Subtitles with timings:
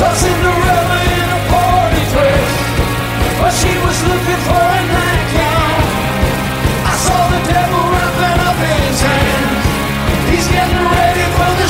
[0.00, 0.04] In
[1.50, 2.04] party
[3.40, 5.82] but she was looking for a nightgown.
[6.86, 7.82] I saw the devil
[8.46, 9.02] up his.
[10.30, 11.68] He's getting ready for the.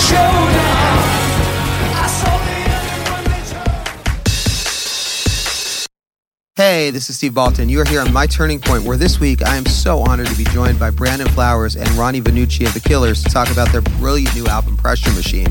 [6.55, 7.69] Hey, this is Steve Baltin.
[7.71, 10.37] You are here on My Turning Point, where this week I am so honored to
[10.37, 13.81] be joined by Brandon Flowers and Ronnie Vannucci of The Killers to talk about their
[13.81, 15.47] brilliant new album, Pressure Machine.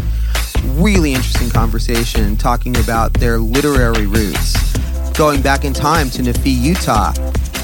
[0.76, 4.56] Really interesting conversation talking about their literary roots,
[5.14, 7.14] going back in time to Nephi, Utah,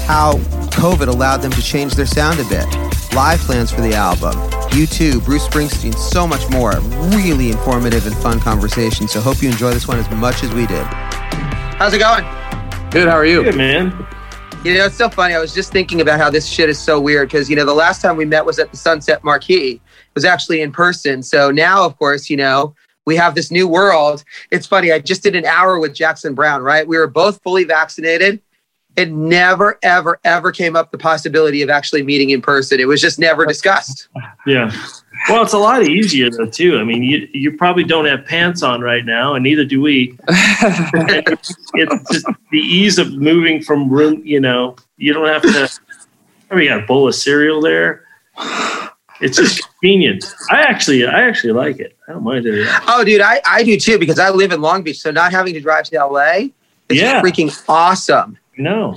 [0.06, 0.34] how
[0.74, 2.66] COVID allowed them to change their sound a bit,
[3.14, 4.32] live plans for the album,
[4.70, 6.72] U2, Bruce Springsteen, so much more.
[7.16, 9.06] Really informative and fun conversation.
[9.06, 10.84] So hope you enjoy this one as much as we did.
[11.78, 12.24] How's it going?
[12.90, 13.08] Good.
[13.08, 13.44] How are you?
[13.44, 14.06] Good man.
[14.64, 15.34] You know, it's so funny.
[15.34, 17.74] I was just thinking about how this shit is so weird because, you know, the
[17.74, 19.72] last time we met was at the Sunset Marquis.
[19.72, 19.80] It
[20.14, 21.22] was actually in person.
[21.22, 22.74] So now, of course, you know,
[23.06, 24.24] we have this new world.
[24.50, 24.92] It's funny.
[24.92, 26.86] I just did an hour with Jackson Browne, right?
[26.86, 28.40] We were both fully vaccinated.
[28.96, 32.78] It never, ever, ever came up the possibility of actually meeting in person.
[32.78, 34.08] It was just never discussed.
[34.46, 34.70] Yeah.
[35.28, 36.78] Well, it's a lot easier though too.
[36.78, 40.16] I mean, you you probably don't have pants on right now, and neither do we.
[41.76, 44.22] It's just the ease of moving from room.
[44.24, 45.68] You know, you don't have to.
[46.50, 48.04] I mean, got a bowl of cereal there.
[49.20, 50.24] It's just convenient.
[50.50, 51.96] I actually, I actually like it.
[52.08, 52.66] I don't mind it.
[52.88, 54.98] Oh, dude, I, I do too because I live in Long Beach.
[55.00, 56.48] So not having to drive to LA
[56.88, 57.22] is Yeah.
[57.22, 58.36] freaking awesome.
[58.58, 58.94] No,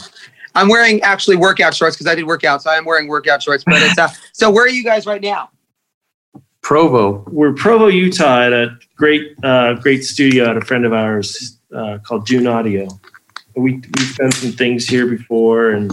[0.55, 2.61] I'm wearing actually workout shorts because I did work out.
[2.63, 3.63] So I'm wearing workout shorts.
[3.63, 5.51] But it's uh, so where are you guys right now?
[6.61, 7.23] Provo.
[7.31, 11.99] we're Provo, Utah, at a great, uh, great studio at a friend of ours uh,
[12.03, 12.87] called June Audio.
[13.55, 15.91] We we've done some things here before, and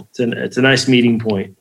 [0.00, 1.56] it's an it's a nice meeting point.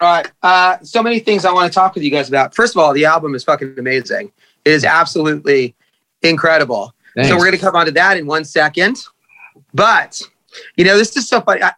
[0.00, 0.30] All right.
[0.42, 2.54] Uh, so many things I want to talk with you guys about.
[2.54, 4.30] First of all, the album is fucking amazing.
[4.64, 5.74] It is absolutely
[6.22, 6.94] incredible.
[7.14, 7.28] Thanks.
[7.28, 8.98] So we're going to come on to that in one second.
[9.74, 10.22] But,
[10.76, 11.62] you know, this is so funny.
[11.62, 11.72] I,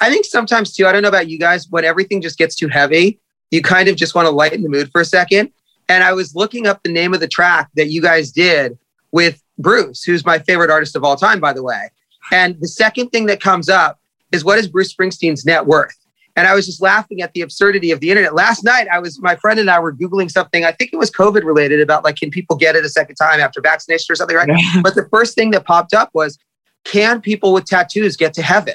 [0.00, 2.68] I think sometimes too, I don't know about you guys, when everything just gets too
[2.68, 3.20] heavy,
[3.50, 5.52] you kind of just want to lighten the mood for a second.
[5.88, 8.78] And I was looking up the name of the track that you guys did
[9.12, 11.90] with Bruce, who's my favorite artist of all time, by the way.
[12.32, 14.00] And the second thing that comes up
[14.32, 15.96] is what is Bruce Springsteen's net worth?
[16.36, 18.34] And I was just laughing at the absurdity of the internet.
[18.34, 20.64] Last night, I was my friend and I were googling something.
[20.64, 23.40] I think it was COVID related about like can people get it a second time
[23.40, 24.48] after vaccination or something, right?
[24.82, 26.38] but the first thing that popped up was
[26.84, 28.74] can people with tattoos get to heaven?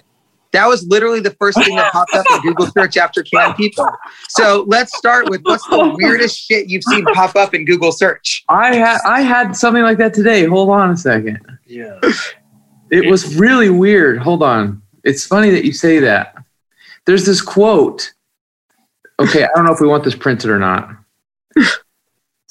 [0.52, 3.88] That was literally the first thing that popped up in Google search after can people.
[4.30, 8.44] So let's start with what's the weirdest shit you've seen pop up in Google search?
[8.50, 10.46] I had I had something like that today.
[10.46, 11.40] Hold on a second.
[11.68, 12.00] Yeah,
[12.90, 14.18] It was really weird.
[14.20, 14.82] Hold on.
[15.04, 16.36] It's funny that you say that.
[17.10, 18.14] There's this quote.
[19.20, 20.92] Okay, I don't know if we want this printed or not.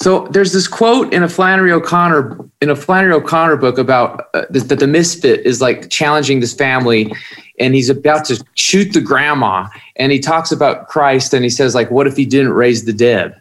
[0.03, 4.47] So there's this quote in a Flannery O'Connor in a Flannery O'Connor book about uh,
[4.47, 7.15] th- that the misfit is like challenging this family,
[7.61, 11.77] and he's about to shoot the grandma, and he talks about Christ, and he says
[11.77, 13.41] like, "What if he didn't raise the dead?"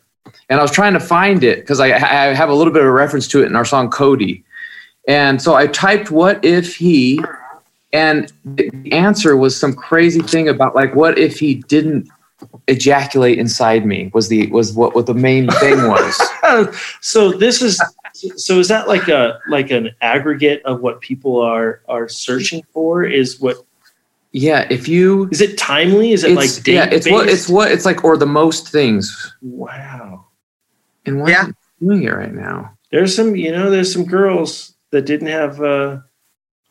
[0.50, 2.90] And I was trying to find it because I, I have a little bit of
[2.90, 4.44] a reference to it in our song Cody,
[5.08, 7.20] and so I typed, "What if he?"
[7.94, 12.10] And the answer was some crazy thing about like, "What if he didn't
[12.68, 16.22] ejaculate inside me?" Was the was what what the main thing was.
[17.02, 17.82] so this is
[18.36, 23.04] so is that like a like an aggregate of what people are are searching for?
[23.06, 23.58] Is what
[24.34, 26.12] Yeah, if you is it timely?
[26.12, 29.34] Is it it's, like yeah, it's what it's what it's like, or the most things.
[29.42, 30.26] wow.
[31.06, 31.44] And why Yeah.
[31.46, 32.74] am I doing it right now?
[32.92, 36.00] There's some you know there's some girls that didn't have uh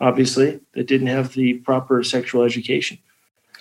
[0.00, 2.98] obviously that didn't have the proper sexual education.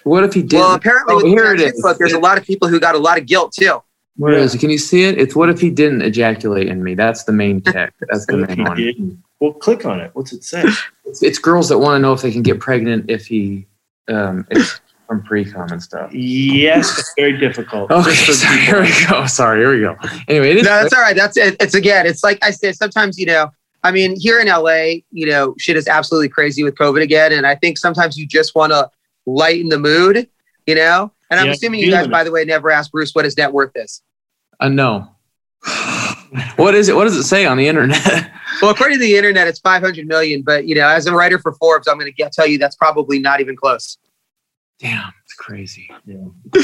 [0.04, 0.58] What if he did?
[0.58, 2.94] Well, apparently, Oh, with here the it book, there's a lot of people who got
[2.96, 3.82] a lot of guilt too.
[4.18, 4.60] Where is it?
[4.60, 5.18] Can you see it?
[5.18, 6.94] It's what if he didn't ejaculate in me?
[6.96, 8.02] That's the main text.
[8.10, 8.78] That's the main one.
[8.78, 9.22] didn't?
[9.42, 10.12] Well, click on it.
[10.14, 10.64] What's it say?
[11.04, 13.68] It's, it's girls that want to know if they can get pregnant if he
[14.08, 16.14] um if from pre-com and stuff.
[16.14, 17.92] yes, it's very difficult.
[17.92, 19.26] Okay, Just for sorry, here we go.
[19.28, 19.98] Sorry, here we go.
[20.30, 20.64] Anyway, it is.
[20.64, 21.16] No, that's all right.
[21.18, 21.58] That's it.
[21.60, 23.52] It's again, it's like I say, sometimes, you know,
[23.86, 27.32] I mean, here in LA, you know, shit is absolutely crazy with COVID again.
[27.32, 28.90] And I think sometimes you just want to
[29.28, 30.28] lighten the mood,
[30.66, 31.12] you know?
[31.30, 33.54] And I'm Yeah, assuming you guys, by the way, never asked Bruce what his net
[33.54, 34.02] worth is.
[34.60, 35.08] Uh, no.
[36.56, 36.96] what is it?
[36.96, 38.32] What does it say on the internet?
[38.62, 40.42] Well, according to the internet, it's 500 million.
[40.42, 43.20] But, you know, as a writer for Forbes, I'm going to tell you that's probably
[43.20, 43.98] not even close.
[44.80, 45.90] Damn, it's crazy.
[45.92, 46.62] All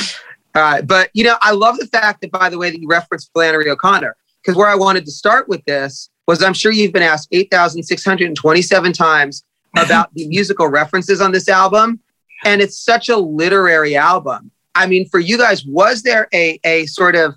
[0.55, 0.87] right.
[0.87, 3.69] But, you know, I love the fact that, by the way, that you referenced Flannery
[3.69, 7.27] O'Connor, because where I wanted to start with this was I'm sure you've been asked
[7.31, 9.43] 8,627 times
[9.77, 11.99] about the musical references on this album.
[12.45, 14.49] And it's such a literary album.
[14.73, 17.35] I mean, for you guys, was there a, a sort of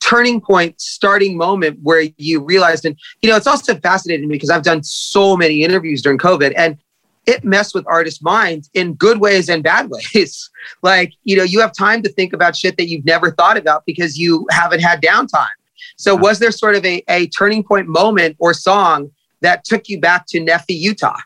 [0.00, 4.48] turning point, starting moment where you realized, and you know, it's also fascinating me because
[4.48, 6.78] I've done so many interviews during COVID, and
[7.26, 10.50] it messed with artists' minds in good ways and bad ways.
[10.82, 13.84] like, you know, you have time to think about shit that you've never thought about
[13.84, 15.48] because you haven't had downtime.
[15.96, 19.10] So, was there sort of a, a turning point moment or song
[19.40, 21.18] that took you back to Nephi, Utah?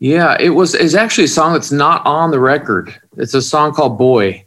[0.00, 0.74] Yeah, it was.
[0.74, 2.94] It's actually a song that's not on the record.
[3.16, 4.44] It's a song called "Boy,"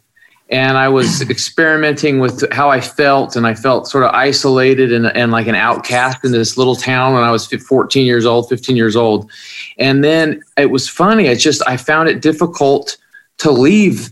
[0.50, 5.08] and I was experimenting with how I felt, and I felt sort of isolated and,
[5.08, 8.78] and like an outcast in this little town when I was 14 years old, 15
[8.78, 9.30] years old.
[9.78, 11.28] And then it was funny.
[11.28, 12.98] It's just I found it difficult
[13.40, 14.10] to leave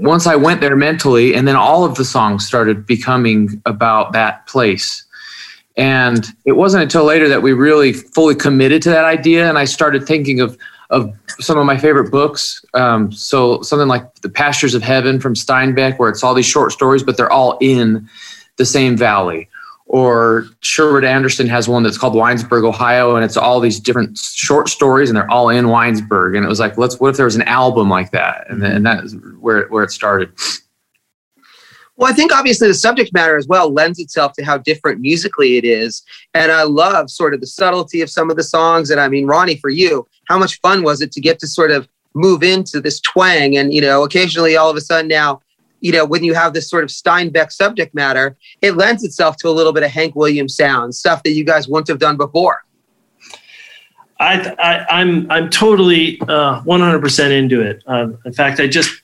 [0.00, 4.46] once I went there mentally, and then all of the songs started becoming about that
[4.46, 5.04] place.
[5.76, 9.48] And it wasn't until later that we really fully committed to that idea.
[9.48, 10.58] And I started thinking of
[10.90, 12.64] of some of my favorite books.
[12.74, 16.72] Um, so something like The Pastures of Heaven from Steinbeck, where it's all these short
[16.72, 18.08] stories, but they're all in
[18.56, 19.48] the same valley.
[19.92, 24.68] Or Sherwood Anderson has one that's called Winesburg, Ohio, and it's all these different short
[24.68, 26.36] stories, and they're all in Winesburg.
[26.36, 27.00] And it was like, let's.
[27.00, 28.48] What if there was an album like that?
[28.48, 30.30] And, and that is where where it started.
[31.96, 35.56] Well, I think obviously the subject matter as well lends itself to how different musically
[35.56, 36.02] it is.
[36.34, 38.90] And I love sort of the subtlety of some of the songs.
[38.90, 41.72] And I mean, Ronnie, for you, how much fun was it to get to sort
[41.72, 43.56] of move into this twang?
[43.56, 45.42] And, you know, occasionally all of a sudden now,
[45.80, 49.48] you know, when you have this sort of Steinbeck subject matter, it lends itself to
[49.48, 52.64] a little bit of Hank Williams sound, stuff that you guys wouldn't have done before.
[54.18, 57.82] I, I am I'm, I'm totally uh, 100% into it.
[57.86, 59.02] Uh, in fact, I just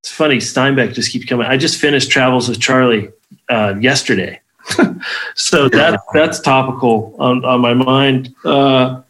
[0.00, 0.36] it's funny.
[0.36, 1.46] Steinbeck just keeps coming.
[1.46, 3.10] I just finished Travels with Charley
[3.48, 4.40] uh, yesterday,
[5.34, 8.34] so that that's topical on, on my mind.
[8.44, 9.02] Uh,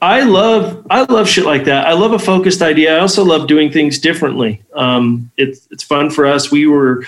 [0.00, 1.86] I love I love shit like that.
[1.86, 2.96] I love a focused idea.
[2.96, 4.62] I also love doing things differently.
[4.74, 6.52] Um, it's it's fun for us.
[6.52, 7.04] We were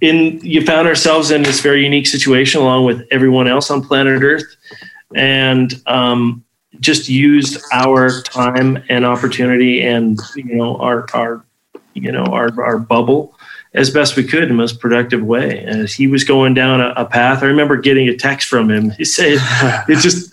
[0.00, 4.22] in you found ourselves in this very unique situation along with everyone else on planet
[4.22, 4.56] Earth,
[5.14, 6.44] and um,
[6.78, 11.44] just used our time and opportunity and you know our our
[11.94, 13.34] you know our our bubble
[13.74, 15.64] as best we could in the most productive way.
[15.64, 18.90] As he was going down a, a path, I remember getting a text from him.
[18.90, 19.38] He said,
[19.88, 20.32] "It's just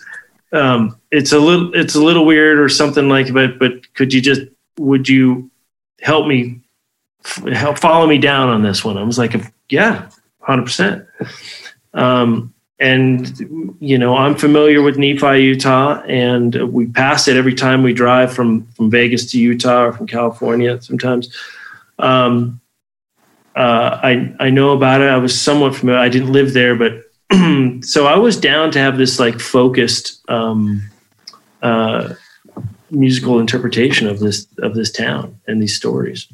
[0.52, 4.20] um, it's a little it's a little weird or something like but but could you
[4.20, 4.42] just
[4.78, 5.50] would you
[6.00, 6.60] help me
[7.52, 9.34] help follow me down on this one?" I was like,
[9.68, 10.08] "Yeah,
[10.40, 11.06] hundred percent."
[11.94, 17.82] Um, and you know i'm familiar with nephi utah and we pass it every time
[17.82, 21.36] we drive from from vegas to utah or from california sometimes
[21.98, 22.60] um,
[23.58, 25.10] uh, I I know about it.
[25.10, 26.00] I was somewhat familiar.
[26.00, 27.07] I didn't live there, but
[27.82, 30.82] so I was down to have this like focused um,
[31.62, 32.14] uh,
[32.90, 36.26] musical interpretation of this of this town and these stories.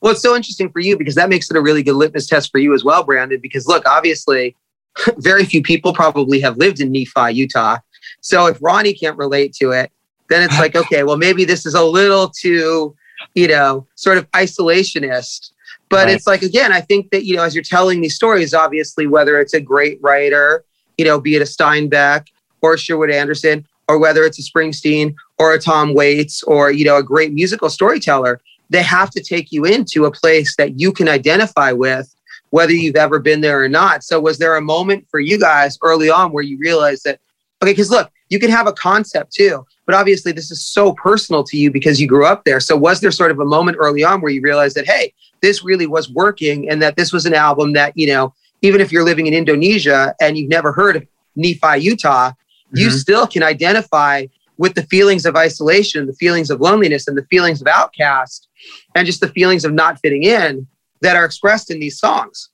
[0.00, 2.50] Well, it's so interesting for you because that makes it a really good litmus test
[2.52, 3.40] for you as well, Brandon.
[3.40, 4.54] Because look, obviously,
[5.16, 7.78] very few people probably have lived in Nephi, Utah.
[8.20, 9.90] So if Ronnie can't relate to it,
[10.28, 12.94] then it's like, okay, well, maybe this is a little too
[13.34, 15.50] you know, sort of isolationist.
[15.88, 16.14] But right.
[16.14, 19.40] it's like, again, I think that, you know, as you're telling these stories, obviously, whether
[19.40, 20.64] it's a great writer,
[20.98, 22.28] you know, be it a Steinbeck
[22.62, 26.96] or Sherwood Anderson, or whether it's a Springsteen or a Tom Waits or, you know,
[26.96, 28.40] a great musical storyteller,
[28.70, 32.14] they have to take you into a place that you can identify with,
[32.50, 34.02] whether you've ever been there or not.
[34.02, 37.20] So, was there a moment for you guys early on where you realized that,
[37.62, 41.44] okay, because look, you can have a concept too but obviously this is so personal
[41.44, 44.04] to you because you grew up there so was there sort of a moment early
[44.04, 45.12] on where you realized that hey
[45.42, 48.90] this really was working and that this was an album that you know even if
[48.90, 52.78] you're living in indonesia and you've never heard of nephi utah mm-hmm.
[52.78, 54.26] you still can identify
[54.56, 58.48] with the feelings of isolation the feelings of loneliness and the feelings of outcast
[58.94, 60.66] and just the feelings of not fitting in
[61.00, 62.50] that are expressed in these songs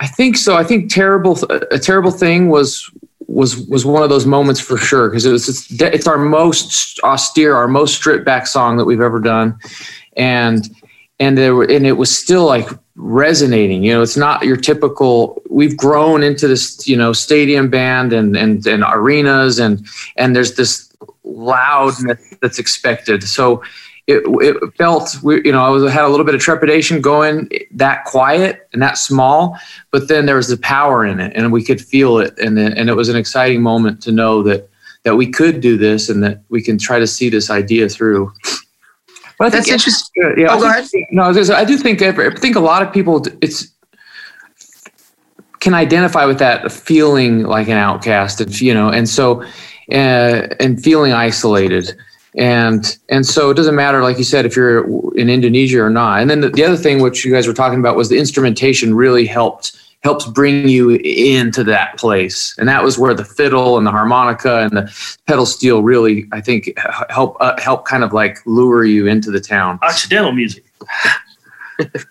[0.00, 0.56] I think so.
[0.56, 1.38] I think terrible.
[1.72, 2.88] A terrible thing was
[3.28, 6.98] was was one of those moments for sure because it was it's, it's our most
[7.04, 9.58] austere, our most stripped back song that we've ever done,
[10.16, 10.68] and
[11.20, 13.84] and there were, and it was still like resonating.
[13.84, 15.42] You know, it's not your typical.
[15.50, 20.54] We've grown into this, you know, stadium band and and and arenas and and there's
[20.54, 20.90] this
[21.22, 23.22] loudness that's expected.
[23.24, 23.62] So
[24.08, 28.04] it, it felt you know I was had a little bit of trepidation going that
[28.06, 29.56] quiet and that small,
[29.90, 32.88] but then there was the power in it and we could feel it and and
[32.88, 34.68] it was an exciting moment to know that
[35.04, 38.32] that we could do this and that we can try to see this idea through.
[39.38, 40.34] But I That's interesting.
[40.36, 40.88] Yeah, oh, go ahead.
[41.10, 43.68] No, I, I do think I think a lot of people it's
[45.60, 49.42] can identify with that feeling like an outcast, and you know, and so
[49.92, 51.94] uh, and feeling isolated
[52.36, 54.84] and and so it doesn't matter like you said if you're
[55.16, 57.78] in indonesia or not and then the, the other thing which you guys were talking
[57.78, 62.98] about was the instrumentation really helped helps bring you into that place and that was
[62.98, 66.72] where the fiddle and the harmonica and the pedal steel really i think
[67.08, 70.64] help uh, help kind of like lure you into the town Occidental music.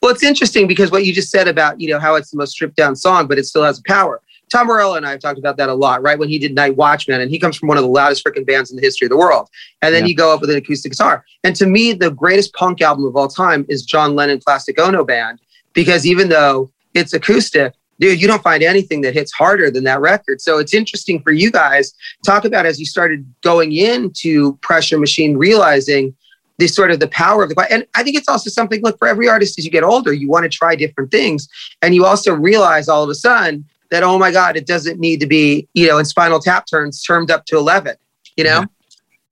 [0.00, 2.52] Well, it's interesting because what you just said about, you know, how it's the most
[2.52, 4.20] stripped down song, but it still has power.
[4.52, 6.18] Tom Morello and I have talked about that a lot, right?
[6.18, 8.76] When he did Nightwatchman, and he comes from one of the loudest freaking bands in
[8.76, 9.48] the history of the world.
[9.80, 10.08] And then Yeah.
[10.08, 11.24] you go up with an acoustic guitar.
[11.42, 15.04] And to me, the greatest punk album of all time is John Lennon Plastic Ono
[15.04, 15.38] Band,
[15.72, 20.02] because even though it's acoustic, dude, you don't find anything that hits harder than that
[20.02, 20.42] record.
[20.42, 21.94] So it's interesting for you guys.
[22.26, 26.14] Talk about as you started going into Pressure Machine, realizing
[26.58, 29.08] the sort of the power of the and I think it's also something look for
[29.08, 31.48] every artist as you get older, you want to try different things.
[31.80, 35.20] And you also realize all of a sudden that, oh my God, it doesn't need
[35.20, 37.94] to be, you know, in spinal tap turns termed up to 11,
[38.36, 38.64] you know?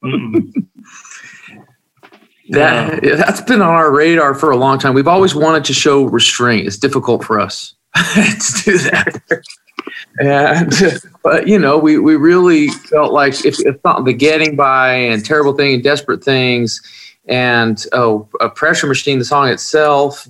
[0.04, 0.52] Mm-mm.
[2.50, 6.04] that that's been on our radar for a long time we've always wanted to show
[6.04, 9.20] restraint it's difficult for us to do that
[10.20, 10.72] and
[11.22, 15.24] but you know we we really felt like if, if not the getting by and
[15.24, 16.80] terrible thing and desperate things
[17.26, 20.26] and oh a pressure machine the song itself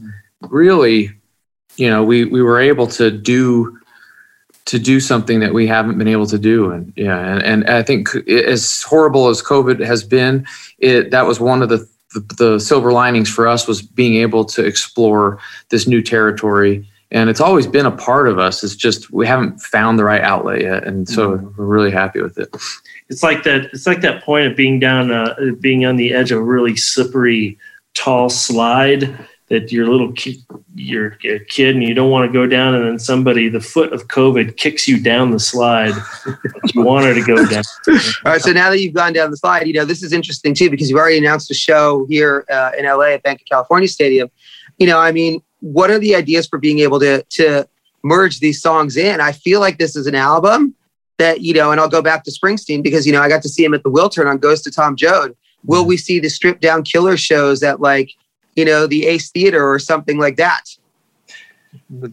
[0.48, 1.12] really
[1.76, 3.79] you know we we were able to do
[4.70, 6.70] to do something that we haven't been able to do.
[6.70, 10.46] And yeah and, and i think as horrible as covid has been
[10.78, 11.78] it that was one of the,
[12.14, 16.86] the the silver linings for us was being able to explore this new territory.
[17.12, 18.62] And it's always been a part of us.
[18.62, 20.86] It's just we haven't found the right outlet yet.
[20.86, 22.48] And so we're really happy with it.
[23.08, 23.64] It's like that.
[23.72, 26.76] It's like that point of being down, uh, being on the edge of a really
[26.76, 27.58] slippery,
[27.94, 29.02] tall slide.
[29.50, 30.36] That you're little kid,
[30.76, 33.92] you're a kid, and you don't want to go down, and then somebody, the foot
[33.92, 35.92] of COVID, kicks you down the slide.
[36.24, 37.64] that you wanted to go down.
[37.88, 38.40] All right.
[38.40, 40.88] So now that you've gone down the slide, you know, this is interesting too, because
[40.88, 44.30] you've already announced a show here uh, in LA at Banc of California Stadium.
[44.78, 47.68] You know, I mean, what are the ideas for being able to, to
[48.04, 49.20] merge these songs in?
[49.20, 50.74] I feel like this is an album
[51.18, 53.48] that, you know, and I'll go back to Springsteen because, you know, I got to
[53.48, 55.36] see him at the Wiltern on Ghost of Tom Joad.
[55.64, 58.12] Will we see the stripped down killer shows at like,
[58.56, 60.62] you know, the Ace Theater or something like that?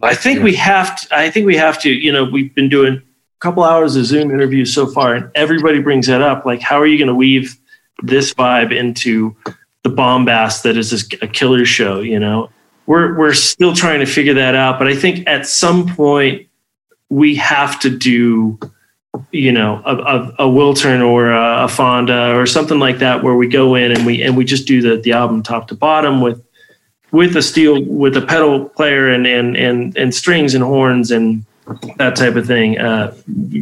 [0.03, 1.15] I think we have to.
[1.15, 1.89] I think we have to.
[1.89, 5.79] You know, we've been doing a couple hours of Zoom interviews so far, and everybody
[5.79, 6.45] brings that up.
[6.45, 7.57] Like, how are you going to weave
[8.03, 9.35] this vibe into
[9.83, 12.01] the bombast that is this, a killer show?
[12.01, 12.49] You know,
[12.85, 14.77] we're we're still trying to figure that out.
[14.77, 16.47] But I think at some point
[17.09, 18.59] we have to do,
[19.31, 23.35] you know, a, a, a Wiltern or a, a Fonda or something like that, where
[23.35, 26.21] we go in and we and we just do the the album top to bottom
[26.21, 26.43] with
[27.11, 31.45] with a steel with a pedal player and and and and strings and horns and
[31.97, 32.77] that type of thing.
[32.79, 33.15] Uh,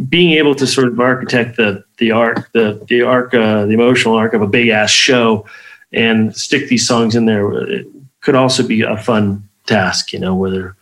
[0.07, 4.15] being able to sort of architect the the arc the the arc uh, the emotional
[4.15, 5.45] arc of a big ass show
[5.93, 7.83] and stick these songs in there
[8.21, 10.13] could also be a fun task.
[10.13, 10.75] You know, whether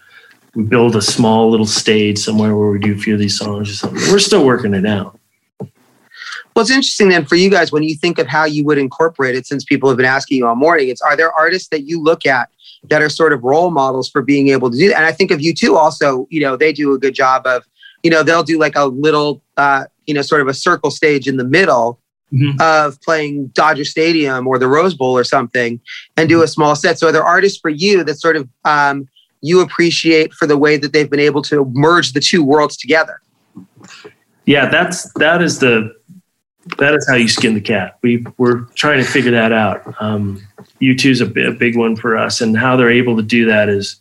[0.56, 3.70] we build a small little stage somewhere where we do a few of these songs
[3.70, 4.00] or something.
[4.12, 5.20] We're still working it out.
[6.56, 9.36] Well, it's interesting then for you guys when you think of how you would incorporate
[9.36, 10.90] it, since people have been asking you all morning.
[10.90, 12.50] It's are there artists that you look at
[12.90, 14.98] that are sort of role models for being able to do that?
[14.98, 15.76] And I think of U2.
[15.76, 17.64] Also, you know, they do a good job of,
[18.04, 21.28] you know, they'll do like a little, uh, you know, sort of a circle stage
[21.28, 22.00] in the middle
[22.32, 22.60] Mhm.
[22.62, 25.80] of playing Dodger Stadium or the Rose Bowl or something,
[26.18, 27.00] and do a small set.
[27.00, 29.08] So, are there artists for you that sort of um,
[29.44, 33.22] you appreciate for the way that they've been able to merge the two worlds together?
[34.46, 35.94] Yeah, that's that is the
[36.78, 37.98] that is how you skin the cat.
[38.02, 40.02] We we're trying to figure that out.
[40.02, 40.42] Um,
[40.82, 43.68] U2 is a, a big one for us, and how they're able to do that
[43.70, 43.98] is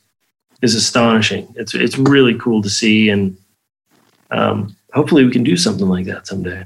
[0.63, 1.53] is astonishing.
[1.57, 3.37] It's it's really cool to see, and
[4.31, 6.65] um, hopefully we can do something like that someday.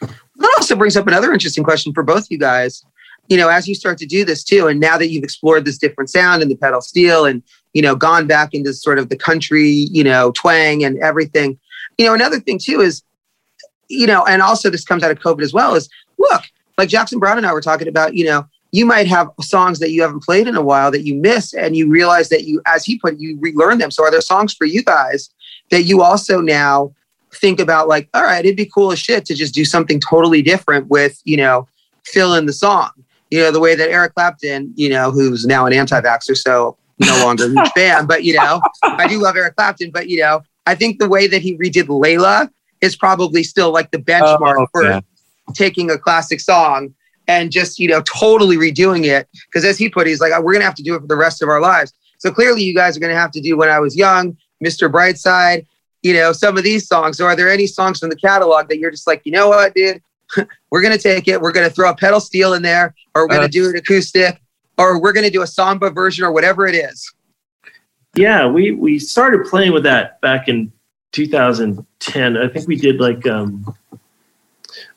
[0.00, 2.82] That also brings up another interesting question for both you guys.
[3.28, 5.78] You know, as you start to do this too, and now that you've explored this
[5.78, 9.16] different sound and the pedal steel and, you know, gone back into sort of the
[9.16, 11.58] country, you know, twang and everything,
[11.98, 13.02] you know, another thing too is,
[13.88, 15.88] you know, and also this comes out of COVID as well is
[16.18, 16.42] look,
[16.76, 19.90] like Jackson Browne and I were talking about, you know, you might have songs that
[19.90, 22.84] you haven't played in a while that you miss and you realize that you, as
[22.84, 23.90] he put, you relearn them.
[23.90, 25.30] So are there songs for you guys
[25.70, 26.92] that you also now
[27.34, 30.42] think about like, all right, it'd be cool as shit to just do something totally
[30.42, 31.68] different with, you know,
[32.04, 32.90] fill in the song.
[33.32, 37.24] You know, the way that Eric Clapton, you know, who's now an anti-vaxxer, so no
[37.24, 40.42] longer a huge fan, but you know, I do love Eric Clapton, but you know,
[40.66, 42.50] I think the way that he redid Layla
[42.82, 45.00] is probably still like the benchmark Oh, for
[45.54, 46.94] taking a classic song
[47.26, 49.26] and just, you know, totally redoing it.
[49.46, 51.16] Because as he put it, he's like, we're gonna have to do it for the
[51.16, 51.94] rest of our lives.
[52.18, 54.92] So clearly you guys are gonna have to do when I was young, Mr.
[54.92, 55.66] Brightside,
[56.02, 57.16] you know, some of these songs.
[57.16, 59.74] So are there any songs from the catalog that you're just like, you know what,
[59.74, 60.02] dude?
[60.70, 61.40] we're going to take it.
[61.40, 63.70] We're going to throw a pedal steel in there, or we're going to Uh, do
[63.70, 64.40] an acoustic,
[64.78, 67.12] or we're going to do a samba version, or whatever it is.
[68.14, 70.70] Yeah, we we started playing with that back in
[71.12, 72.36] 2010.
[72.36, 73.74] I think we did like um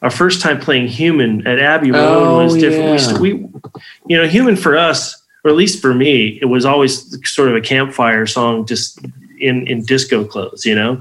[0.01, 2.85] our first time playing Human at Abbey Road Oh, was different.
[2.85, 2.97] We, yeah.
[2.97, 3.29] st- we,
[4.07, 7.55] you know, Human for us, or at least for me, it was always sort of
[7.55, 8.99] a campfire song, just
[9.39, 10.99] in in disco clothes, you know.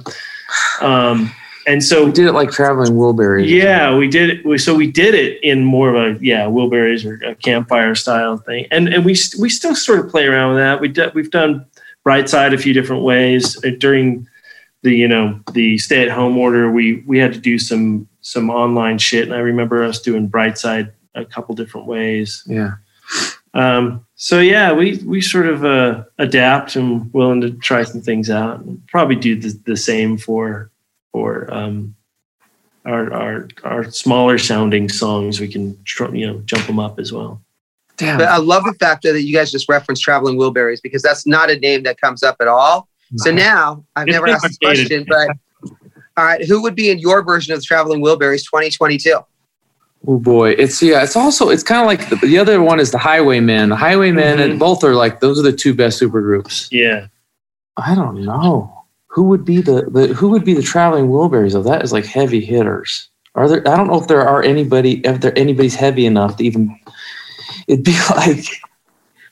[0.80, 1.32] Um,
[1.66, 3.49] and so We did it like traveling Wilburys.
[3.49, 4.47] yeah, we did it.
[4.47, 8.37] We, so we did it in more of a yeah Wilburys or a campfire style
[8.38, 10.80] thing, and and we st- we still sort of play around with that.
[11.14, 11.64] We we've done
[12.06, 14.26] Brightside a few different ways Uh, during
[14.83, 16.71] the you know the stay at home order.
[16.71, 20.92] We we had to do some some online shit, and I remember us doing Brightside
[21.14, 22.42] a couple different ways.
[22.47, 22.73] Yeah.
[23.54, 28.28] Um, so yeah, we we sort of uh, adapt and willing to try some things
[28.28, 30.71] out, and probably do the, the same for
[31.14, 31.94] for um,
[32.85, 35.40] our our our smaller sounding songs.
[35.40, 37.40] We can tr- you know jump them up as well.
[37.97, 38.18] Damn.
[38.18, 41.49] But I love the fact that you guys just referenced Traveling Wilburys because that's not
[41.50, 42.88] a name that comes up at all.
[43.18, 45.28] So now I've never asked this question, but
[46.16, 49.21] all right, who would be in your version of the Traveling Wilburys 2022?
[50.09, 51.04] Oh boy, it's yeah.
[51.04, 53.68] It's also it's kind of like the, the other one is the Highwaymen.
[53.68, 56.68] The Highwaymen and both are like those are the two best supergroups.
[56.73, 57.06] Yeah,
[57.76, 58.83] I don't know
[59.14, 61.62] who would be the, the who would be the traveling Wilburys though.
[61.62, 63.09] That is like heavy hitters.
[63.37, 63.66] Are there?
[63.68, 66.76] I don't know if there are anybody if there anybody's heavy enough to even.
[67.68, 68.44] It'd be like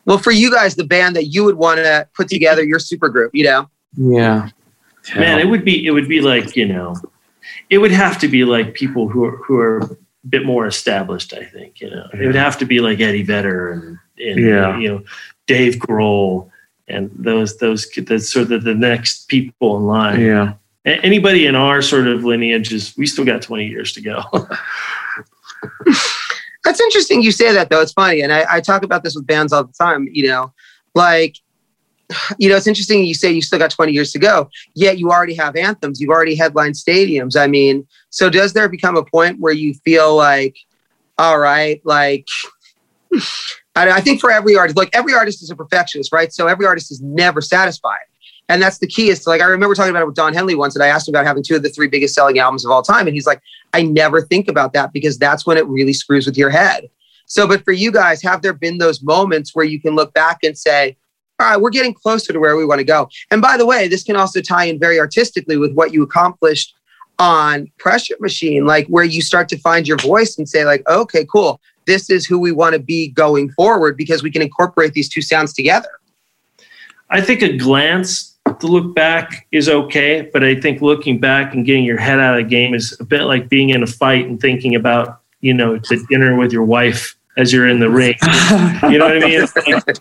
[0.05, 3.09] Well, for you guys, the band that you would want to put together your super
[3.09, 3.69] group, you know?
[3.97, 4.49] yeah,
[5.17, 6.95] man, it would be it would be like you know,
[7.69, 9.89] it would have to be like people who are who are a
[10.29, 11.35] bit more established.
[11.35, 14.79] I think you know, it would have to be like Eddie Vedder and, and Yeah.
[14.79, 15.03] you know,
[15.49, 16.49] Dave Grohl
[16.89, 20.21] and those those that's sort of the next people in line.
[20.21, 20.55] yeah.
[20.85, 24.21] Anybody in our sort of lineage is we still got 20 years to go
[26.65, 27.81] That's interesting you say that, though.
[27.81, 28.23] It's funny.
[28.23, 30.53] And I, I talk about this with bands all the time, you know,
[30.95, 31.37] like,
[32.39, 35.11] you know, it's interesting you say you still got 20 years to go, yet you
[35.11, 36.01] already have anthems.
[36.01, 37.37] You've already headlined stadiums.
[37.37, 40.56] I mean, so does there become a point where you feel like,
[41.19, 42.28] all right, like,
[43.75, 46.32] I, I think for every artist, like every artist is a perfectionist, right?
[46.32, 48.04] So every artist is never satisfied.
[48.49, 50.54] And that's the key is to like, I remember talking about it with Don Henley
[50.54, 52.71] once and I asked him about having two of the three biggest selling albums of
[52.71, 53.06] all time.
[53.06, 53.41] And he's like,
[53.73, 56.89] I never think about that because that's when it really screws with your head.
[57.26, 60.39] So, but for you guys, have there been those moments where you can look back
[60.43, 60.97] and say,
[61.41, 63.08] all right, we're getting closer to where we want to go?
[63.30, 66.75] And by the way, this can also tie in very artistically with what you accomplished
[67.19, 71.25] on Pressure Machine, like where you start to find your voice and say, like, okay,
[71.25, 75.08] cool, this is who we want to be going forward because we can incorporate these
[75.08, 75.88] two sounds together.
[77.10, 81.64] i think a glance to look back is okay but i think looking back and
[81.64, 84.26] getting your head out of the game is a bit like being in a fight
[84.26, 88.14] and thinking about you know the dinner with your wife as you're in the ring
[88.90, 89.97] you know what i mean It's like,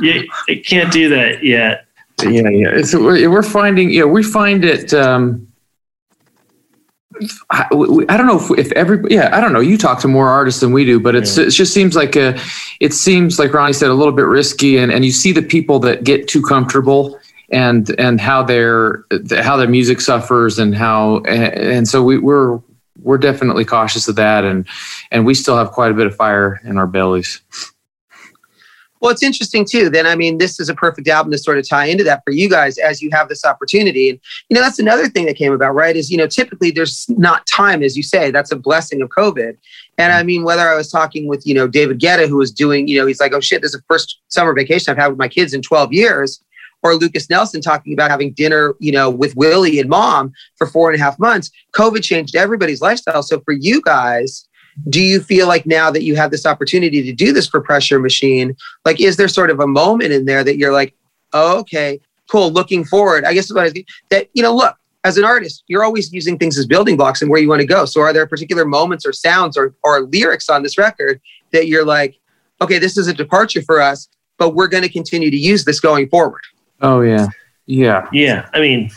[0.00, 1.86] you, you can't do that yet
[2.24, 2.68] yeah, yeah.
[2.70, 4.92] It's, we're, we're finding, yeah, we find it.
[4.94, 5.51] Um,
[7.50, 7.66] I,
[8.08, 9.60] I don't know if, if every, yeah, I don't know.
[9.60, 11.44] You talk to more artists than we do, but it's Yeah.
[11.44, 12.38] it just seems like a,
[12.80, 15.78] it seems like Ronnie said, a little bit risky, and and you see the people
[15.80, 17.18] that get too comfortable.
[17.54, 19.04] And and how their
[19.42, 22.60] how their music suffers and how and so we, we're
[23.02, 24.66] we're definitely cautious of that and
[25.10, 27.42] and we still have quite a bit of fire in our bellies.
[29.02, 29.90] Well, it's interesting too.
[29.90, 32.30] Then, I mean, this is a perfect album to sort of tie into that for
[32.30, 34.10] you guys as you have this opportunity.
[34.10, 35.96] And, you know, that's another thing that came about, right?
[35.96, 39.56] Is, you know, typically there's not time, as you say, that's a blessing of COVID.
[39.98, 42.86] And I mean, whether I was talking with, you know, David Guetta, who was doing,
[42.86, 45.18] you know, he's like, oh shit, this is the first summer vacation I've had with
[45.18, 46.40] my kids in 12 years.
[46.84, 50.90] Or Lucas Nelson talking about having dinner, you know, with Willie and mom for four
[50.90, 51.50] and a half months.
[51.76, 53.22] COVID changed everybody's lifestyle.
[53.22, 54.48] So for you guys,
[54.88, 57.98] do you feel like now that you have this opportunity to do this for Pressure
[57.98, 60.94] Machine, like is there sort of a moment in there that you're like,
[61.32, 63.24] oh, okay, cool, looking forward?
[63.24, 63.74] I guess what I was,
[64.10, 67.30] that you know, look, as an artist, you're always using things as building blocks and
[67.30, 67.84] where you want to go.
[67.84, 71.20] So are there particular moments or sounds or or lyrics on this record
[71.52, 72.18] that you're like,
[72.60, 74.08] okay, this is a departure for us,
[74.38, 76.42] but we're going to continue to use this going forward?
[76.80, 77.28] Oh yeah,
[77.66, 78.08] yeah.
[78.12, 78.90] Yeah, I mean,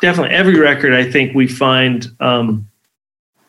[0.00, 0.92] definitely every record.
[0.92, 2.68] I think we find, um,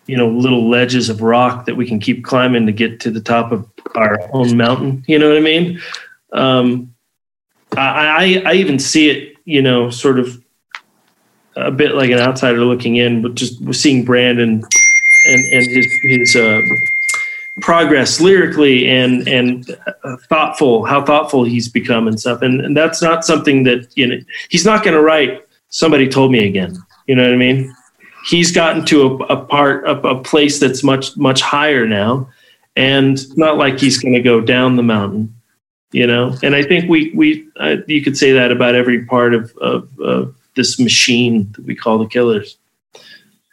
[0.08, 3.22] you know, little ledges of rock that we can keep climbing to get to the
[3.22, 5.04] top of our own mountain.
[5.08, 5.82] You know what I mean?
[6.32, 6.94] Um,
[7.76, 10.42] I, I, I even see it, you know, sort of
[11.56, 14.64] a bit like an outsider looking in, but just seeing Brandon
[15.26, 16.62] and and his his uh,
[17.62, 22.42] progress lyrically and and uh, thoughtful, how thoughtful he's become and stuff.
[22.42, 24.18] And, and that's not something that you know
[24.50, 25.44] he's not going to write.
[25.70, 26.78] Somebody told me again.
[27.08, 27.74] You know what I mean?
[28.28, 32.30] He's gotten to a, a part of a place that's much much higher now,
[32.76, 35.34] and not like he's going to go down the mountain,
[35.92, 36.36] you know.
[36.44, 39.90] And I think we we uh, you could say that about every part of of,
[40.00, 42.58] of this machine that we call the Killers.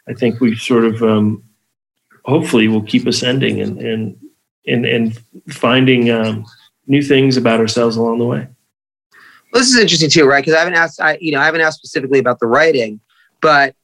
[0.09, 1.43] I think we sort of um,
[2.25, 4.19] hopefully will keep ascending and and
[4.67, 6.45] and and finding um,
[6.87, 8.47] new things about ourselves along the way.
[9.53, 10.43] Well, this is interesting too, right?
[10.43, 12.99] Because I haven't asked, I, you know, I haven't asked specifically about the writing,
[13.41, 13.77] but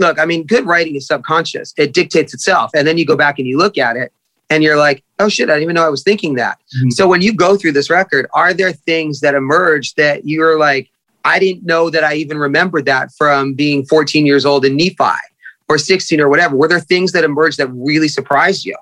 [0.00, 1.72] look, I mean, good writing is subconscious.
[1.76, 4.12] It dictates itself, and then you go back and you look at it,
[4.48, 6.58] and you're like, oh shit, I didn't even know I was thinking that.
[6.82, 6.92] Mhm.
[6.92, 10.90] So when you go through this record, are there things that emerge that you're like,
[11.24, 15.20] I didn't know that I even remembered that from being 14 years old in Nephi
[15.68, 16.56] or 16 or whatever?
[16.56, 18.76] Were there things that emerged that really surprised you?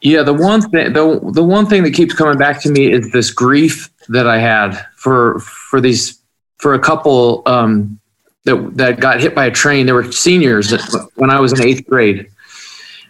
[0.00, 3.10] Yeah, the one thing the the one thing that keeps coming back to me is
[3.10, 6.20] this grief that I had for for these
[6.58, 7.98] for a couple um,
[8.44, 9.86] that that got hit by a train.
[9.86, 10.72] They were seniors
[11.16, 12.30] when I was in eighth grade,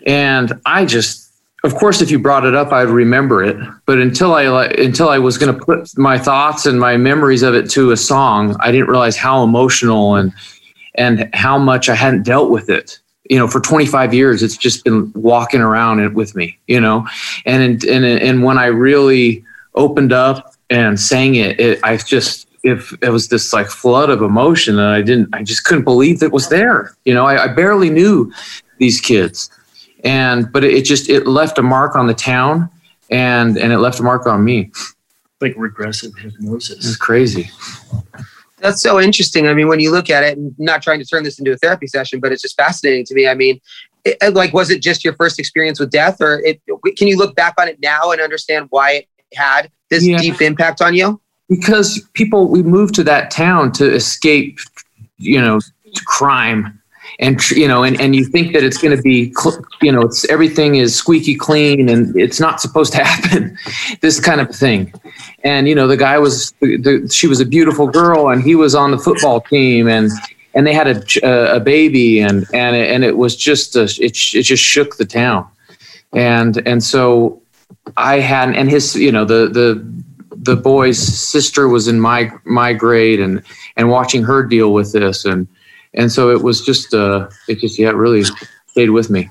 [0.07, 1.31] and I just,
[1.64, 3.57] of course, if you brought it up, I'd remember it.
[3.87, 7.55] But until I until I was going to put my thoughts and my memories of
[7.55, 10.33] it to a song, I didn't realize how emotional and
[10.95, 14.85] and how much I hadn't dealt with it you know for 25 years it's just
[14.85, 17.07] been walking around it with me you know
[17.45, 22.92] and and and when i really opened up and sang it, it i just if
[23.03, 26.33] it was this like flood of emotion and i didn't i just couldn't believe it
[26.33, 28.33] was there you know i, I barely knew
[28.79, 29.51] these kids
[30.05, 32.68] and but it just it left a mark on the town
[33.11, 34.71] and and it left a mark on me
[35.40, 36.79] Like regressive hypnosis.
[36.87, 37.51] It's crazy
[38.61, 39.47] That's so interesting.
[39.47, 41.57] I mean, when you look at it, and not trying to turn this into a
[41.57, 43.29] therapy session, but it's just fascinating to me.
[43.29, 43.61] I mean,
[44.05, 46.61] it, it- like, was it just your first experience with death, or it,
[46.97, 50.18] can you look back on it now and understand why it had this Yeah.
[50.18, 51.21] deep impact on you?
[51.49, 54.59] Because people we moved to that town to escape
[55.19, 55.61] you know
[56.07, 56.75] crime.
[57.21, 59.35] And you know and, and you think that it's going to be
[59.83, 63.59] you know it's everything is squeaky clean and it's not supposed to happen
[64.01, 64.93] this kind of thing.
[65.43, 68.75] And you know the guy was the, she was a beautiful girl and he was
[68.75, 70.11] on the football team and
[70.55, 73.85] and they had a a, a baby and and it, and it was just a,
[73.85, 75.49] it, it just shook the town.
[76.13, 77.43] And and so
[77.97, 79.98] I had and his you know the the
[80.49, 83.43] the boy's sister was in my my grade and
[83.77, 85.47] and watching her deal with this and
[85.93, 88.25] and so it was just uh it just yeah it really
[88.67, 89.29] stayed with me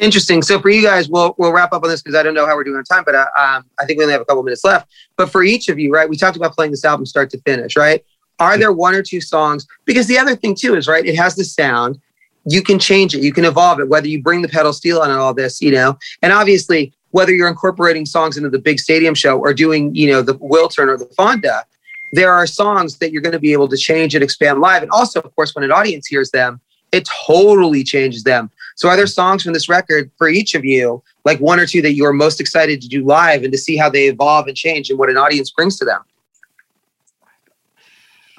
[0.00, 0.42] Interesting.
[0.42, 2.54] So for you guys, we'll we'll wrap up on this because I don't know how
[2.54, 4.62] we're doing on time, but uh, um, I think we only have a couple minutes
[4.62, 4.88] left.
[5.16, 6.08] But for each of you, right?
[6.08, 8.04] We talked about playing this album start to finish, right?
[8.38, 9.66] Are there one or two songs?
[9.86, 12.00] Because the other thing too is right, it has the sound.
[12.44, 15.10] You can change it, you can evolve it, whether you bring the pedal steel on
[15.10, 15.98] and all this, you know.
[16.22, 20.22] And obviously, whether you're incorporating songs into the big stadium show or doing, you know,
[20.22, 21.64] the Wiltern or the Fonda,
[22.12, 24.82] there are songs that you're going to be able to change and expand live.
[24.82, 26.60] And also, of course, when an audience hears them,
[26.92, 28.50] it totally changes them.
[28.76, 31.82] So, are there songs from this record for each of you, like one or two
[31.82, 34.56] that you are most excited to do live and to see how they evolve and
[34.56, 36.00] change and what an audience brings to them?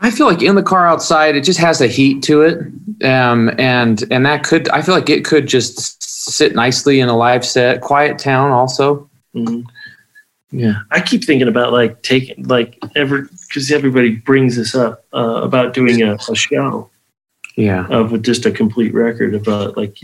[0.02, 2.60] I feel like in the car outside it just has a heat to it.
[3.06, 7.18] Um and and that could I feel like it could just sit nicely in a
[7.18, 9.10] live set quiet town also.
[9.36, 9.64] Mhm.
[10.52, 10.82] yeah.
[10.92, 15.74] I keep thinking about like taking like ever because everybody brings this up uh, about
[15.74, 16.90] doing a, a show.
[17.56, 17.88] Yeah.
[17.88, 19.98] Of just a complete record about like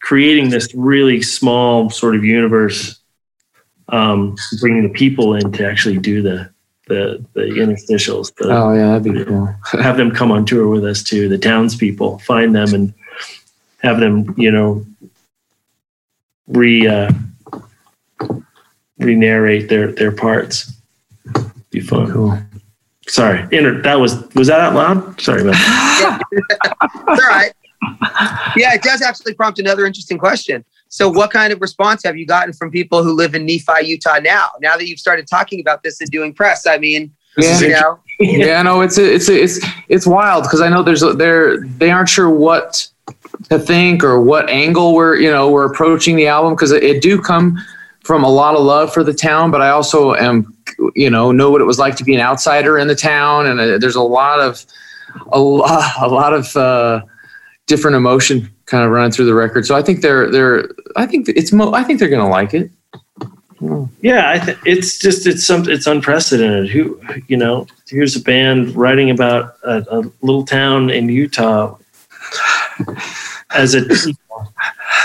[0.00, 3.00] creating this really small sort of universe,
[3.88, 6.50] um, bringing the people in to actually do the
[6.90, 10.84] the the interstitials, the, oh yeah that'd be cool have them come on tour with
[10.84, 11.28] us too.
[11.28, 12.92] The townspeople find them and
[13.78, 14.84] have them, you know,
[16.48, 17.10] re uh,
[18.98, 20.72] re narrate their their parts.
[21.70, 22.10] Be fun.
[22.10, 22.38] cool
[23.06, 25.20] Sorry, inter- that was was that out loud?
[25.20, 26.22] Sorry about that.
[26.32, 27.52] It's all right.
[28.56, 30.64] Yeah, it does actually prompt another interesting question.
[30.90, 34.18] So, what kind of response have you gotten from people who live in Nephi, Utah
[34.18, 34.48] now?
[34.60, 37.60] Now that you've started talking about this and doing press, I mean, Yeah.
[37.60, 41.04] you know, yeah, no, it's a, it's a, it's it's wild because I know there's
[41.04, 42.88] a, they're they aren't sure what
[43.48, 47.00] to think or what angle we're you know we're approaching the album because it, it
[47.02, 47.56] do come
[48.02, 50.52] from a lot of love for the town, but I also am
[50.96, 53.60] you know know what it was like to be an outsider in the town, and
[53.60, 54.66] uh, there's a lot of
[55.30, 57.02] a lot a lot of uh,
[57.68, 59.66] different emotion kind of running through the record.
[59.66, 62.70] So I think they're they're I think it's mo- I think they're gonna like it.
[64.00, 66.70] Yeah, I th- it's just it's some it's unprecedented.
[66.70, 71.76] Who you know, here's a band writing about a, a little town in Utah
[73.50, 73.82] as a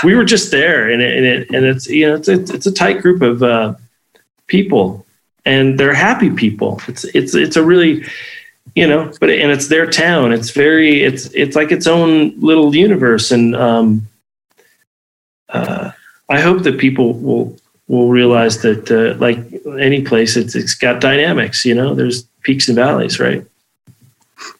[0.04, 2.66] we were just there, and it, and, it, and it's you know it's it's, it's
[2.66, 3.74] a tight group of uh,
[4.46, 5.04] people,
[5.44, 6.80] and they're happy people.
[6.86, 8.04] It's it's it's a really
[8.74, 10.32] you know, but and it's their town.
[10.32, 14.08] It's very it's it's like its own little universe, and um,
[15.48, 15.92] uh,
[16.28, 17.56] I hope that people will
[17.88, 19.38] will realize that uh, like
[19.78, 21.64] any place, it's it's got dynamics.
[21.64, 23.44] You know, there's peaks and valleys, right?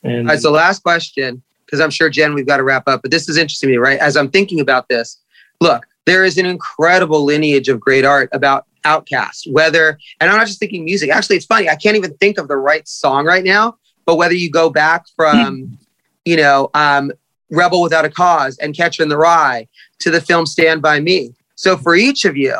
[0.02, 3.02] And All right, so last question, because I'm sure Jen, we've got to wrap up,
[3.02, 3.98] but this is interesting to me, right?
[3.98, 5.18] As I'm thinking about this,
[5.60, 10.46] look, there is an incredible lineage of great art about outcasts Whether, and I'm not
[10.46, 11.10] just thinking music.
[11.10, 11.68] Actually, it's funny.
[11.68, 13.76] I can't even think of the right song right now.
[14.06, 15.78] But whether you go back from,
[16.24, 17.12] you know, um,
[17.50, 19.68] Rebel Without a Cause and Catcher in the Rye
[20.00, 21.34] to the film Stand by Me.
[21.56, 22.56] So for each of you,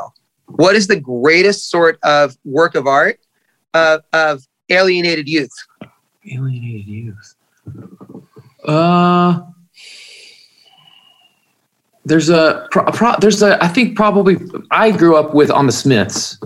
[0.46, 3.18] what is the greatest sort of work of art
[3.74, 5.50] of, of alienated youth?
[6.30, 7.34] Alienated youth.
[8.64, 9.42] Uh,
[12.04, 14.36] there's a, pro, there's a, I think probably
[14.70, 16.38] I grew up with on the Smiths,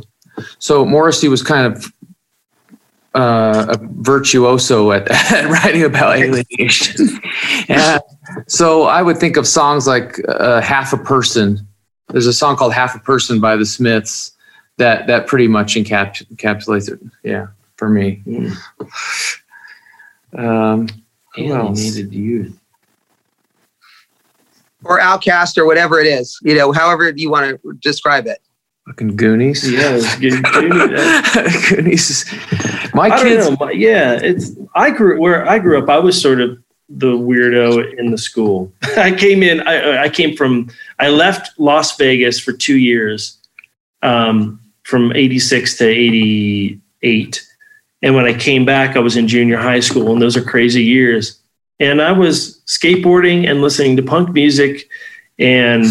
[0.59, 1.93] so Morrissey was kind of
[3.15, 7.09] uh, a virtuoso at, at writing about alienation.
[7.69, 8.01] and
[8.47, 11.67] so I would think of songs like uh, "Half a Person."
[12.09, 14.33] There's a song called "Half a Person" by the Smiths
[14.77, 17.01] that that pretty much encaps- encapsulates it.
[17.23, 18.23] Yeah, for me.
[18.27, 18.57] Mm.
[20.37, 20.89] Um,
[21.35, 21.81] who else?
[21.81, 22.57] alienated youth.
[24.83, 28.41] Or Outcast or whatever it is, you know, however you want to describe it.
[28.91, 29.71] Fucking Goonies.
[29.71, 30.43] Yeah, it's good.
[30.43, 32.11] Dude, Goonies.
[32.11, 33.49] is- My I kids.
[33.49, 33.57] know.
[33.61, 34.51] my- Yeah, it's.
[34.75, 35.89] I grew where I grew up.
[35.89, 38.73] I was sort of the weirdo in the school.
[38.97, 39.61] I came in.
[39.61, 40.71] I, I came from.
[40.99, 43.39] I left Las Vegas for two years,
[44.03, 47.47] um, from '86 to '88,
[48.03, 50.83] and when I came back, I was in junior high school, and those are crazy
[50.83, 51.39] years.
[51.79, 54.89] And I was skateboarding and listening to punk music,
[55.39, 55.85] and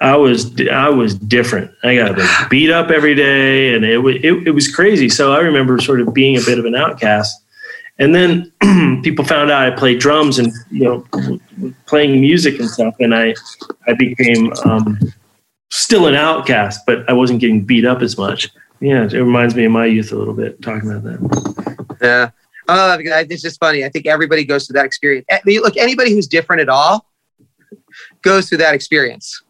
[0.00, 1.70] I was I was different.
[1.82, 5.08] I got like, beat up every day, and it, it it was crazy.
[5.08, 7.40] So I remember sort of being a bit of an outcast.
[7.98, 8.52] And then
[9.04, 11.38] people found out I played drums and you know
[11.86, 13.34] playing music and stuff, and I
[13.86, 14.98] I became um,
[15.70, 18.50] still an outcast, but I wasn't getting beat up as much.
[18.80, 21.96] Yeah, it reminds me of my youth a little bit talking about that.
[22.02, 22.30] Yeah.
[22.66, 23.84] Oh, it's just funny.
[23.84, 25.26] I think everybody goes through that experience.
[25.30, 27.06] I mean, Look, anybody who's different at all
[28.22, 29.42] goes through that experience.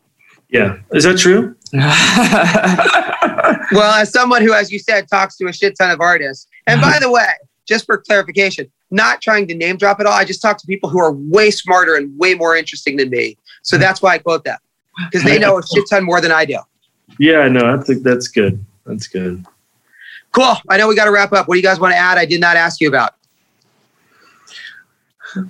[0.55, 1.57] Yeah, is that true?
[3.73, 6.81] Well, as someone who, as you said, talks to a shit ton of artists, and
[6.81, 7.29] by the way,
[7.67, 10.89] just for clarification, not trying to name drop at all, I just talk to people
[10.89, 13.37] who are way smarter and way more interesting than me.
[13.63, 14.61] So that's why I quote that
[15.11, 16.59] because they know a shit ton more than I do.
[17.19, 18.65] Yeah, no, I think that's good.
[18.87, 19.45] That's good.
[20.33, 20.55] Cool.
[20.69, 21.49] I know we got to wrap up.
[21.49, 22.19] What do you guys want to add?
[22.19, 23.15] I did not ask you about.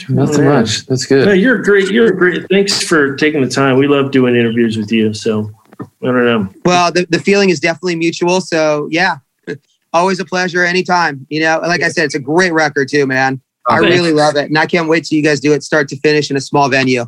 [0.09, 0.87] Nothing much.
[0.87, 1.41] That's No, good.
[1.41, 1.91] you're great.
[1.91, 2.47] You're great.
[2.49, 3.77] Thanks for taking the time.
[3.79, 5.13] We love doing interviews with you.
[5.15, 6.49] So I don't know.
[6.65, 8.41] Well, the, the feeling is definitely mutual.
[8.41, 9.17] So yeah,
[9.93, 11.27] always a pleasure anytime.
[11.29, 13.41] You know, and like I said, it's a great record too, man.
[13.69, 13.95] I Thanks.
[13.95, 14.47] really love it.
[14.47, 16.69] And I can't wait till you guys do it start to finish in a small
[16.69, 17.07] venue.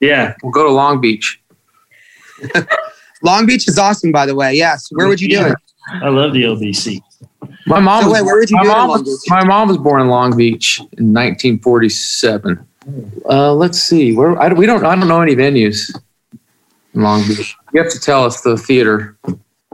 [0.00, 1.42] Yeah, We'll go to Long Beach.
[3.22, 4.54] Long Beach is awesome, by the way.
[4.54, 4.88] Yes.
[4.92, 5.54] Where would you do it?
[6.02, 7.00] I love the LBC.
[7.66, 8.02] My mom.
[8.02, 9.78] So was, wait, where would you my, do it in mom was, my mom was
[9.78, 12.66] born in Long Beach in 1947.
[13.28, 14.14] Uh, let's see.
[14.14, 14.84] Where I, we don't.
[14.84, 15.94] I don't know any venues
[16.94, 17.56] in Long Beach.
[17.72, 19.16] You have to tell us the theater.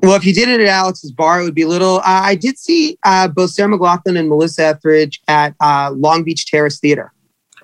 [0.02, 1.98] Well, if you did it at Alex's bar, it would be a little.
[1.98, 6.46] Uh, I did see uh, both Sarah McLachlan and Melissa Etheridge at uh, Long Beach
[6.46, 7.12] Terrace Theater.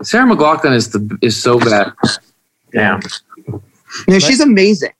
[0.03, 1.93] Sarah McLachlan is the is so bad.
[2.73, 3.01] Yeah.
[4.09, 4.93] No, she's amazing.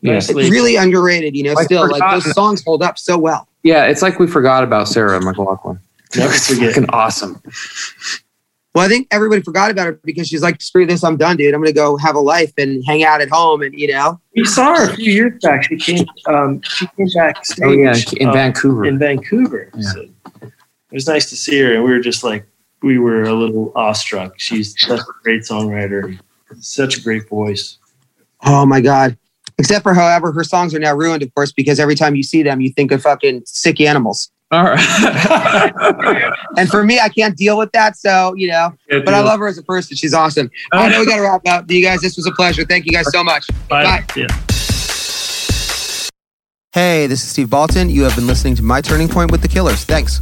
[0.00, 0.14] Yeah.
[0.14, 1.36] It's really underrated.
[1.36, 2.20] You know, Like still like forgotten.
[2.20, 3.48] those songs hold up so well.
[3.68, 3.84] Yeah.
[3.86, 5.78] It's like we forgot about Sarah McLachlan.
[6.16, 6.74] Never It's forget.
[6.74, 7.40] fucking awesome.
[8.74, 11.52] Well, I think everybody forgot about her because she's like, screw this, I'm done, dude.
[11.52, 14.20] I'm gonna go have a life and hang out at home, and you know.
[14.36, 15.64] We saw her a few years back.
[15.64, 16.06] She came.
[16.26, 17.64] Um, she came backstage.
[17.64, 18.84] Oh yeah, in um, Vancouver.
[18.84, 19.70] in Vancouver.
[19.74, 19.90] Yeah.
[19.90, 20.00] So
[20.42, 20.52] it
[20.92, 22.46] was nice to see her, and we were just like
[22.82, 24.38] we were a little awestruck.
[24.38, 26.18] She's such a great songwriter,
[26.60, 27.78] such a great voice.
[28.44, 29.18] Oh my god.
[29.58, 32.42] Except for, however, her songs are now ruined, of course, because every time you see
[32.42, 34.30] them, you think of fucking sick animals.
[34.50, 36.32] All right.
[36.56, 37.96] And for me, I can't deal with that.
[37.96, 39.96] So, you know, but I love her as a person.
[39.96, 40.50] She's awesome.
[40.72, 41.70] I know we got to wrap up.
[41.70, 42.64] You guys, this was a pleasure.
[42.64, 43.46] Thank you guys so much.
[43.68, 43.82] Bye.
[43.84, 44.04] Bye.
[44.16, 44.26] Yeah.
[46.72, 47.90] Hey, this is Steve Baltin.
[47.90, 49.84] You have been listening to My Turning Point with the Killers.
[49.84, 50.20] Thanks.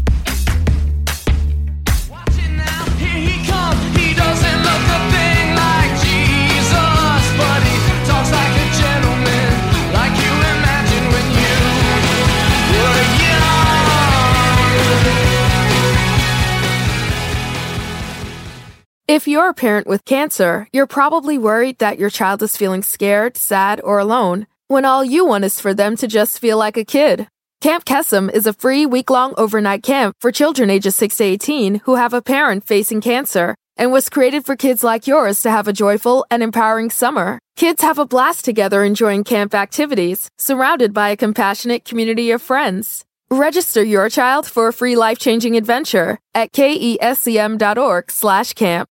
[19.16, 23.38] If you're a parent with cancer, you're probably worried that your child is feeling scared,
[23.38, 26.84] sad, or alone when all you want is for them to just feel like a
[26.84, 27.26] kid.
[27.62, 31.76] Camp Kesem is a free week long overnight camp for children ages 6 to 18
[31.84, 35.66] who have a parent facing cancer and was created for kids like yours to have
[35.66, 37.38] a joyful and empowering summer.
[37.56, 43.06] Kids have a blast together enjoying camp activities, surrounded by a compassionate community of friends.
[43.30, 48.88] Register your child for a free life-changing adventure at kesem.org/camp.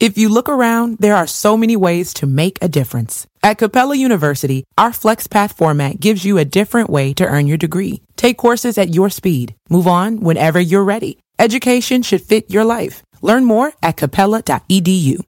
[0.00, 3.26] If you look around, there are so many ways to make a difference.
[3.42, 8.02] At Capella University, our FlexPath format gives you a different way to earn your degree.
[8.14, 9.56] Take courses at your speed.
[9.68, 11.18] Move on whenever you're ready.
[11.40, 13.02] Education should fit your life.
[13.22, 15.24] Learn more at capella.edu.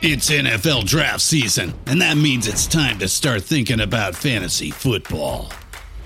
[0.00, 5.52] It's NFL draft season, and that means it's time to start thinking about fantasy football.